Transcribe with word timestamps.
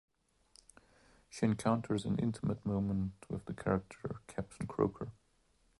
She 1.29 1.45
encounters 1.45 2.05
an 2.05 2.17
intimate 2.17 2.65
moment 2.65 3.11
with 3.29 3.45
the 3.45 3.53
character 3.53 4.19
Captain 4.25 4.65
Croker. 4.65 5.11